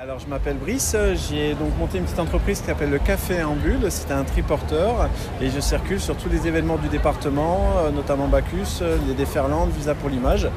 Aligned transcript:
Je 0.00 0.26
m'appelle 0.28 0.56
Brice, 0.56 0.96
j'ai 1.28 1.54
donc 1.54 1.76
monté 1.76 1.98
une 1.98 2.04
petite 2.04 2.20
entreprise 2.20 2.60
qui 2.60 2.66
s'appelle 2.66 2.90
le 2.90 3.00
Café 3.00 3.42
en 3.42 3.54
Bulle. 3.54 3.84
C'est 3.90 4.12
un 4.12 4.22
triporteur 4.22 5.08
et 5.40 5.50
je 5.50 5.58
circule 5.58 5.98
sur 5.98 6.16
tous 6.16 6.28
les 6.28 6.46
événements 6.46 6.76
du 6.76 6.86
département, 6.86 7.58
euh, 7.78 7.90
notamment 7.90 8.28
Bacchus, 8.28 8.80
les 9.08 9.14
déferlantes, 9.14 9.70
Visa 9.70 9.96
pour 9.96 10.08
l'image. 10.08 10.48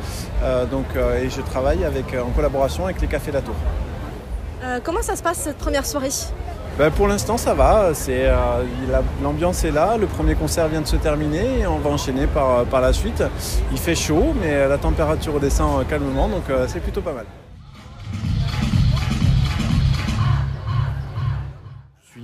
Euh, 0.44 0.66
donc, 0.68 0.86
euh, 0.96 1.23
et 1.23 1.32
je 1.32 1.41
travaille 1.41 1.84
avec, 1.84 2.16
en 2.16 2.30
collaboration 2.30 2.85
avec 2.85 3.02
les 3.02 3.08
Cafés 3.08 3.32
La 3.32 3.41
Tour. 3.41 3.55
comment 4.84 5.02
ça 5.02 5.16
se 5.16 5.23
passe 5.23 5.40
cette 5.40 5.58
première 5.58 5.88
soirée? 5.88 6.12
Ben, 6.77 6.91
pour 6.91 7.08
l'instant 7.08 7.38
ça 7.38 7.55
va, 7.55 7.90
l'ambiance 9.23 9.63
est 9.63 9.71
là, 9.71 9.98
le 9.98 10.05
premier 10.05 10.35
concert 10.35 10.68
vient 10.68 10.82
de 10.82 10.88
se 10.88 10.98
terminer 10.98 11.62
et 11.62 11.68
on 11.68 11.80
va 11.80 11.90
enchaîner 11.90 12.27
par, 12.27 12.66
par 12.66 12.80
la 12.80 12.94
suite. 12.94 13.23
Il 13.71 13.80
fait 13.80 13.96
chaud 13.96 14.35
mais 14.40 14.68
la 14.68 14.77
température 14.77 15.34
redescend 15.34 15.85
calmement 15.88 16.30
donc 16.30 16.44
c'est 16.68 16.80
plutôt 16.80 17.02
pas 17.02 17.13
mal. 17.13 17.26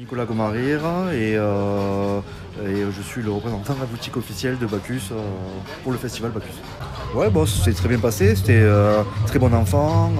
Nicolas 0.07 0.23
Gomarira 0.23 1.07
euh, 1.11 2.21
et, 2.65 2.85
je 2.89 3.01
suis 3.01 3.21
le 3.21 3.29
représentant 3.29 3.73
de 3.73 3.81
la 3.81 3.85
boutique 3.85 4.15
officielle 4.15 4.57
de 4.57 4.65
Bacchus 4.65 5.01
euh, 5.11 5.19
pour 5.83 5.91
le 5.91 5.97
festival 5.97 6.31
Bacchus. 6.31 6.61
Ouais, 7.13 7.29
bon, 7.29 7.45
c'est 7.45 7.73
très 7.73 7.89
bien 7.89 7.99
passé, 7.99 8.33
c'était 8.33 8.53
euh, 8.53 9.03
très 9.25 9.37
bon 9.37 9.53
enfant, 9.53 10.13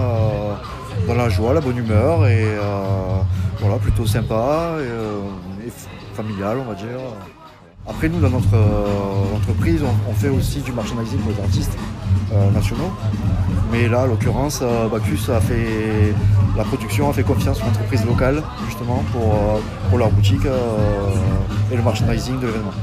dans 1.07 1.15
la 1.15 1.29
joie, 1.29 1.53
la 1.53 1.61
bonne 1.61 1.77
humeur 1.77 2.27
et 2.27 2.47
voilà, 3.61 3.77
plutôt 3.77 4.05
sympa 4.05 4.73
et, 5.65 5.71
familial, 6.13 6.57
on 6.57 6.65
va 6.65 6.75
dire. 6.75 6.99
Après, 7.87 8.09
nous, 8.09 8.19
dans 8.19 8.29
notre 8.29 8.57
entreprise, 9.33 9.81
on, 9.83 10.13
fait 10.13 10.29
aussi 10.29 10.59
du 10.59 10.71
merchandising 10.71 11.19
pour 11.19 11.31
les 11.31 11.41
artistes 11.41 11.77
nationaux. 12.53 12.91
Mais 13.71 13.87
là, 13.87 14.03
en 14.03 14.07
l'occurrence, 14.07 14.61
Bacchus 14.91 15.31
a 15.31 15.39
fait 15.39 16.13
la 16.57 16.63
production 16.63 17.09
a 17.09 17.13
fait 17.13 17.23
confiance 17.23 17.59
aux 17.61 17.67
entreprises 17.67 18.03
locales 18.03 18.41
justement 18.65 19.03
pour, 19.11 19.33
euh, 19.33 19.59
pour 19.89 19.99
leur 19.99 20.09
boutique 20.09 20.45
euh, 20.45 21.09
et 21.71 21.75
le 21.75 21.83
merchandising 21.83 22.39
de 22.39 22.47
l'événement. 22.47 22.73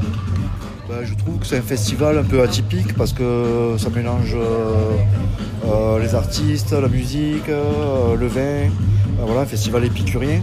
Ben, 0.89 1.03
je 1.03 1.15
trouve 1.15 1.39
que 1.39 1.47
c'est 1.47 1.59
un 1.59 1.63
festival 1.63 2.19
un 2.19 2.23
peu 2.23 2.41
atypique 2.43 2.95
parce 2.95 3.13
que 3.13 3.75
ça 3.79 3.91
mélange 3.91 4.37
euh, 4.37 5.99
les 5.99 6.15
artistes, 6.15 6.73
la 6.73 6.89
musique, 6.89 7.49
le 7.49 8.27
vin. 8.27 8.71
Voilà, 9.19 9.43
un 9.43 9.47
festival 9.47 9.85
épicurien. 9.85 10.43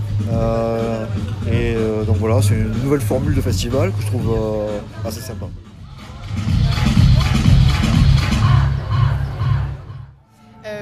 et 1.52 1.76
donc 2.06 2.18
voilà, 2.18 2.42
c'est 2.42 2.56
une 2.56 2.84
nouvelle 2.84 3.02
formule 3.02 3.36
de 3.36 3.42
festival 3.42 3.92
que 3.92 4.02
je 4.02 4.08
trouve 4.08 4.38
assez 5.06 5.22
sympa. 5.22 5.48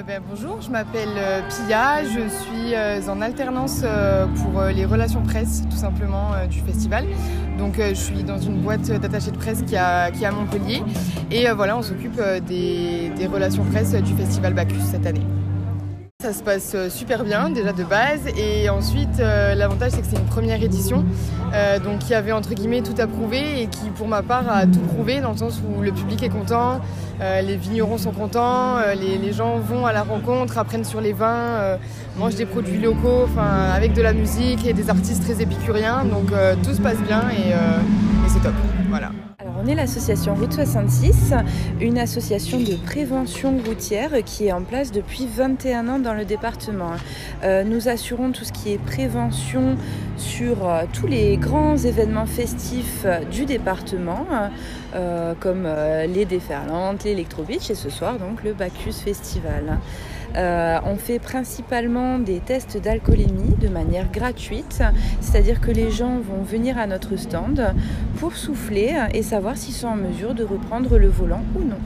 Ben, 0.09 0.23
bonjour, 0.27 0.59
je 0.59 0.71
m'appelle 0.71 1.09
euh, 1.17 1.41
Pia, 1.67 2.03
je 2.03 2.27
suis 2.29 2.73
euh, 2.73 2.99
en 3.09 3.21
alternance 3.21 3.81
euh, 3.83 4.25
pour 4.25 4.63
les 4.63 4.83
relations 4.83 5.21
presse 5.21 5.61
tout 5.69 5.77
simplement 5.77 6.31
du 6.49 6.61
festival. 6.61 7.05
Donc 7.59 7.75
je 7.77 7.93
suis 7.93 8.23
dans 8.23 8.39
une 8.39 8.61
boîte 8.61 8.89
d'attaché 8.89 9.29
de 9.29 9.37
presse 9.37 9.61
qui 9.61 9.75
est 9.75 9.77
à 9.77 10.31
Montpellier 10.31 10.81
et 11.29 11.51
voilà, 11.51 11.77
on 11.77 11.83
s'occupe 11.83 12.19
des, 12.47 13.11
des 13.15 13.27
relations 13.27 13.63
presse 13.65 13.93
du 13.93 14.15
festival 14.15 14.55
Bacchus 14.55 14.81
cette 14.81 15.05
année. 15.05 15.21
Ça 16.21 16.33
se 16.33 16.43
passe 16.43 16.73
euh, 16.75 16.89
super 16.89 17.23
bien 17.23 17.49
déjà 17.49 17.71
de 17.71 17.85
base 17.85 18.27
et 18.35 18.69
ensuite 18.69 19.21
euh, 19.21 19.55
l'avantage 19.55 19.91
c'est 19.91 20.01
que 20.01 20.05
c'est 20.05 20.17
une 20.17 20.25
première 20.25 20.61
édition 20.61 21.05
euh, 21.53 21.79
donc 21.79 21.99
qui 21.99 22.13
avait 22.13 22.33
entre 22.33 22.53
guillemets 22.55 22.81
tout 22.81 22.99
approuvé 22.99 23.61
et 23.61 23.67
qui 23.67 23.89
pour 23.89 24.09
ma 24.09 24.21
part 24.21 24.51
a 24.51 24.65
tout 24.65 24.81
prouvé 24.81 25.21
dans 25.21 25.31
le 25.31 25.37
sens 25.37 25.61
où 25.65 25.81
le 25.81 25.93
public 25.93 26.21
est 26.21 26.27
content, 26.27 26.81
les 27.21 27.55
vignerons 27.55 27.97
sont 27.97 28.11
contents, 28.11 28.79
les, 28.95 29.31
gens 29.31 29.59
vont 29.59 29.85
à 29.85 29.93
la 29.93 30.03
rencontre, 30.03 30.57
apprennent 30.57 30.83
sur 30.83 30.99
les 30.99 31.13
vins, 31.13 31.77
mangent 32.17 32.35
des 32.35 32.45
produits 32.45 32.81
locaux, 32.81 33.29
avec 33.73 33.93
de 33.93 34.01
la 34.01 34.11
musique 34.11 34.67
et 34.67 34.73
des 34.73 34.89
artistes 34.89 35.23
très 35.23 35.41
épicuriens 35.41 36.03
donc 36.03 36.33
tout 36.63 36.73
se 36.73 36.81
passe 36.81 36.99
bien 37.07 37.29
et, 37.29 37.51
et 37.51 38.29
c'est 38.29 38.41
top. 38.41 38.53
Voilà. 38.89 39.11
On 39.61 39.67
est 39.67 39.75
l'association 39.75 40.35
Route 40.35 40.53
66, 40.53 41.33
une 41.81 41.97
association 41.97 42.61
de 42.61 42.75
prévention 42.75 43.57
routière 43.57 44.11
qui 44.23 44.45
est 44.45 44.53
en 44.53 44.61
place 44.61 44.93
depuis 44.93 45.27
21 45.27 45.89
ans 45.89 45.99
dans 45.99 46.13
le 46.13 46.23
département. 46.23 46.91
Euh, 47.43 47.65
nous 47.65 47.89
assurons 47.89 48.31
tout 48.31 48.45
ce 48.45 48.53
qui 48.53 48.71
est 48.71 48.77
prévention 48.77 49.75
sur 50.15 50.65
euh, 50.65 50.83
tous 50.93 51.07
les 51.07 51.35
grands 51.35 51.75
événements 51.75 52.25
festifs 52.25 53.05
du 53.31 53.45
département, 53.45 54.25
euh, 54.95 55.33
comme 55.41 55.67
les 56.07 56.23
déferlantes, 56.23 57.03
l'Electro 57.03 57.43
Beach 57.43 57.69
et 57.69 57.75
ce 57.75 57.89
soir 57.89 58.17
donc 58.17 58.43
le 58.45 58.53
Bacchus 58.53 58.93
Festival. 59.03 59.77
Euh, 60.35 60.79
on 60.85 60.95
fait 60.95 61.19
principalement 61.19 62.19
des 62.19 62.39
tests 62.39 62.77
d'alcoolémie 62.77 63.55
de 63.59 63.67
manière 63.67 64.11
gratuite, 64.11 64.83
c'est-à-dire 65.21 65.59
que 65.59 65.71
les 65.71 65.89
gens 65.89 66.19
vont 66.19 66.43
venir 66.43 66.77
à 66.77 66.85
notre 66.85 67.15
stand 67.15 67.73
pour 68.17 68.35
souffler 68.35 68.95
et 69.13 69.23
s'ils 69.55 69.73
sont 69.73 69.87
en 69.87 69.95
mesure 69.95 70.33
de 70.33 70.43
reprendre 70.43 70.97
le 70.97 71.07
volant 71.07 71.43
ou 71.55 71.63
non. 71.63 71.77